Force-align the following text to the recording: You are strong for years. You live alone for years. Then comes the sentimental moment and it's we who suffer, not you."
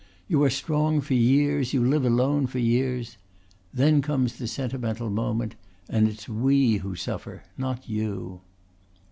You 0.27 0.41
are 0.45 0.49
strong 0.49 0.99
for 0.99 1.13
years. 1.13 1.73
You 1.75 1.85
live 1.85 2.03
alone 2.05 2.47
for 2.47 2.57
years. 2.57 3.17
Then 3.71 4.01
comes 4.01 4.37
the 4.39 4.47
sentimental 4.47 5.11
moment 5.11 5.53
and 5.87 6.07
it's 6.07 6.27
we 6.27 6.77
who 6.77 6.95
suffer, 6.95 7.43
not 7.55 7.87
you." 7.87 8.41